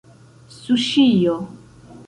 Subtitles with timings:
[0.55, 1.37] suŝio